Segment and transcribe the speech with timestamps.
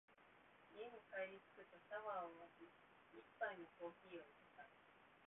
[0.73, 2.73] 家に帰りつくとシャワーを浴
[3.13, 4.65] び、一杯のコーヒーを淹れた。